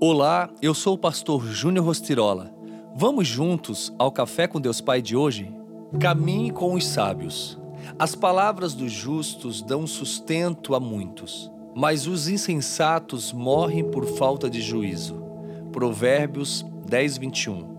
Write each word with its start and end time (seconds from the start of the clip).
Olá, 0.00 0.50
eu 0.60 0.74
sou 0.74 0.94
o 0.94 0.98
pastor 0.98 1.46
Júnior 1.46 1.86
Rostirola. 1.86 2.52
Vamos 2.96 3.28
juntos 3.28 3.94
ao 3.96 4.10
Café 4.10 4.48
com 4.48 4.60
Deus 4.60 4.80
Pai 4.80 5.00
de 5.00 5.16
hoje? 5.16 5.54
Caminhe 6.00 6.50
com 6.50 6.74
os 6.74 6.84
sábios. 6.84 7.58
As 7.96 8.14
palavras 8.14 8.74
dos 8.74 8.90
justos 8.90 9.62
dão 9.62 9.86
sustento 9.86 10.74
a 10.74 10.80
muitos, 10.80 11.50
mas 11.76 12.08
os 12.08 12.28
insensatos 12.28 13.32
morrem 13.32 13.88
por 13.88 14.04
falta 14.04 14.50
de 14.50 14.60
juízo. 14.60 15.22
Provérbios 15.70 16.66
10, 16.86 17.18
21. 17.18 17.76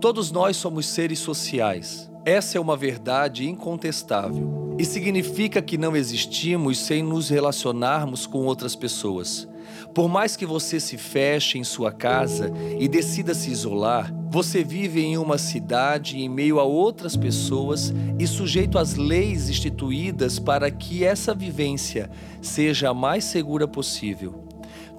Todos 0.00 0.30
nós 0.30 0.56
somos 0.56 0.86
seres 0.86 1.18
sociais. 1.18 2.10
Essa 2.24 2.58
é 2.58 2.60
uma 2.60 2.76
verdade 2.76 3.48
incontestável 3.48 4.65
e 4.78 4.84
significa 4.84 5.62
que 5.62 5.78
não 5.78 5.96
existimos 5.96 6.78
sem 6.78 7.02
nos 7.02 7.28
relacionarmos 7.28 8.26
com 8.26 8.44
outras 8.44 8.76
pessoas. 8.76 9.48
Por 9.94 10.08
mais 10.08 10.36
que 10.36 10.44
você 10.44 10.78
se 10.78 10.96
feche 10.96 11.58
em 11.58 11.64
sua 11.64 11.90
casa 11.90 12.52
e 12.78 12.86
decida 12.86 13.34
se 13.34 13.50
isolar, 13.50 14.12
você 14.28 14.62
vive 14.62 15.00
em 15.00 15.16
uma 15.16 15.38
cidade 15.38 16.18
em 16.18 16.28
meio 16.28 16.60
a 16.60 16.64
outras 16.64 17.16
pessoas 17.16 17.92
e 18.18 18.26
sujeito 18.26 18.78
às 18.78 18.94
leis 18.96 19.48
instituídas 19.48 20.38
para 20.38 20.70
que 20.70 21.04
essa 21.04 21.34
vivência 21.34 22.10
seja 22.42 22.90
a 22.90 22.94
mais 22.94 23.24
segura 23.24 23.66
possível. 23.66 24.44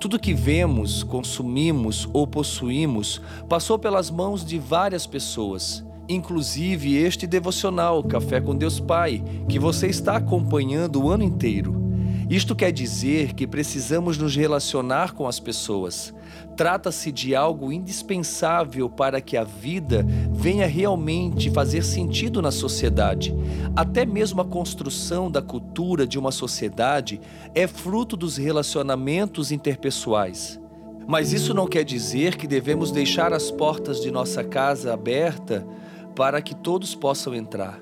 Tudo 0.00 0.18
que 0.18 0.34
vemos, 0.34 1.02
consumimos 1.02 2.08
ou 2.12 2.26
possuímos 2.26 3.20
passou 3.48 3.78
pelas 3.78 4.10
mãos 4.10 4.44
de 4.44 4.58
várias 4.58 5.06
pessoas 5.06 5.85
inclusive 6.08 6.96
este 6.96 7.26
devocional 7.26 8.02
Café 8.02 8.40
com 8.40 8.54
Deus 8.54 8.80
Pai, 8.80 9.22
que 9.48 9.58
você 9.58 9.86
está 9.86 10.16
acompanhando 10.16 11.02
o 11.02 11.10
ano 11.10 11.22
inteiro. 11.22 11.86
Isto 12.28 12.56
quer 12.56 12.72
dizer 12.72 13.34
que 13.34 13.46
precisamos 13.46 14.18
nos 14.18 14.34
relacionar 14.34 15.12
com 15.12 15.28
as 15.28 15.38
pessoas. 15.38 16.12
Trata-se 16.56 17.12
de 17.12 17.36
algo 17.36 17.70
indispensável 17.70 18.90
para 18.90 19.20
que 19.20 19.36
a 19.36 19.44
vida 19.44 20.04
venha 20.32 20.66
realmente 20.66 21.50
fazer 21.50 21.84
sentido 21.84 22.42
na 22.42 22.50
sociedade. 22.50 23.32
Até 23.76 24.04
mesmo 24.04 24.40
a 24.40 24.44
construção 24.44 25.30
da 25.30 25.40
cultura 25.40 26.04
de 26.04 26.18
uma 26.18 26.32
sociedade 26.32 27.20
é 27.54 27.68
fruto 27.68 28.16
dos 28.16 28.36
relacionamentos 28.36 29.52
interpessoais. 29.52 30.60
Mas 31.06 31.32
isso 31.32 31.54
não 31.54 31.68
quer 31.68 31.84
dizer 31.84 32.36
que 32.36 32.48
devemos 32.48 32.90
deixar 32.90 33.32
as 33.32 33.52
portas 33.52 34.00
de 34.00 34.10
nossa 34.10 34.42
casa 34.42 34.92
aberta 34.92 35.64
para 36.16 36.40
que 36.40 36.54
todos 36.54 36.94
possam 36.94 37.34
entrar. 37.34 37.78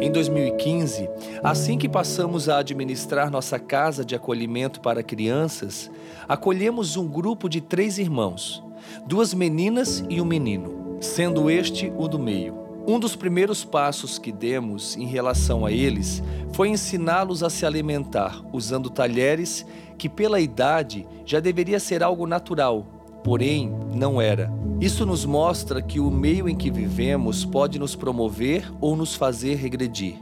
Em 0.00 0.12
2015, 0.12 1.08
assim 1.42 1.78
que 1.78 1.88
passamos 1.88 2.48
a 2.48 2.58
administrar 2.58 3.30
nossa 3.30 3.58
casa 3.58 4.04
de 4.04 4.14
acolhimento 4.14 4.80
para 4.80 5.02
crianças, 5.02 5.90
acolhemos 6.28 6.96
um 6.96 7.06
grupo 7.08 7.48
de 7.48 7.60
três 7.60 7.98
irmãos, 7.98 8.62
duas 9.06 9.32
meninas 9.32 10.04
e 10.08 10.20
um 10.20 10.24
menino, 10.24 10.98
sendo 11.00 11.50
este 11.50 11.92
o 11.96 12.06
do 12.06 12.18
meio. 12.18 12.56
Um 12.86 12.98
dos 12.98 13.14
primeiros 13.14 13.64
passos 13.64 14.18
que 14.18 14.32
demos 14.32 14.96
em 14.96 15.06
relação 15.06 15.66
a 15.66 15.72
eles 15.72 16.22
foi 16.52 16.68
ensiná-los 16.68 17.42
a 17.42 17.50
se 17.50 17.66
alimentar 17.66 18.42
usando 18.52 18.88
talheres 18.88 19.66
que, 19.98 20.08
pela 20.08 20.40
idade, 20.40 21.06
já 21.26 21.40
deveria 21.40 21.78
ser 21.80 22.02
algo 22.02 22.26
natural, 22.26 22.86
porém 23.22 23.70
não 23.94 24.20
era. 24.22 24.50
Isso 24.80 25.04
nos 25.04 25.24
mostra 25.24 25.82
que 25.82 25.98
o 25.98 26.08
meio 26.08 26.48
em 26.48 26.54
que 26.54 26.70
vivemos 26.70 27.44
pode 27.44 27.80
nos 27.80 27.96
promover 27.96 28.72
ou 28.80 28.94
nos 28.94 29.16
fazer 29.16 29.56
regredir. 29.56 30.16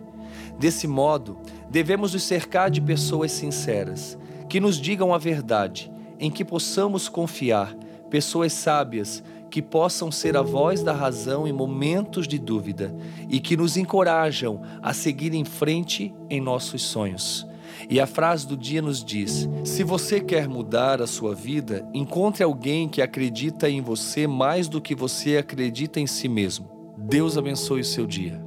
Desse 0.59 0.87
modo, 0.89 1.37
devemos 1.69 2.15
nos 2.15 2.23
cercar 2.23 2.71
de 2.71 2.81
pessoas 2.81 3.33
sinceras, 3.33 4.17
que 4.49 4.59
nos 4.59 4.81
digam 4.81 5.13
a 5.13 5.19
verdade, 5.19 5.93
em 6.19 6.31
que 6.31 6.43
possamos 6.43 7.07
confiar, 7.07 7.77
pessoas 8.09 8.55
sábias 8.55 9.23
que 9.51 9.61
possam 9.61 10.11
ser 10.11 10.39
a 10.39 10.43
voz 10.43 10.83
da 10.83 10.93
razão 10.93 11.47
em 11.47 11.53
momentos 11.53 12.27
de 12.27 12.39
dúvida 12.39 12.95
e 13.29 13.41
que 13.41 13.59
nos 13.59 13.77
encorajam 13.77 14.63
a 14.83 14.95
seguir 14.95 15.35
em 15.35 15.45
frente 15.45 16.15
em 16.31 16.41
nossos 16.41 16.83
sonhos. 16.83 17.47
E 17.89 18.01
a 18.01 18.07
frase 18.07 18.47
do 18.47 18.57
dia 18.57 18.81
nos 18.81 19.05
diz: 19.05 19.49
se 19.65 19.83
você 19.83 20.21
quer 20.21 20.49
mudar 20.49 21.03
a 21.03 21.07
sua 21.07 21.35
vida, 21.35 21.89
encontre 21.93 22.43
alguém 22.43 22.89
que 22.89 23.03
acredita 23.03 23.69
em 23.69 23.81
você 23.81 24.27
mais 24.27 24.69
do 24.69 24.81
que 24.81 24.95
você 24.95 25.37
acredita 25.37 26.01
em 26.01 26.07
si 26.07 26.29
mesmo. 26.29 26.95
Deus 26.97 27.37
abençoe 27.37 27.81
o 27.81 27.85
seu 27.85 28.07
dia. 28.07 28.46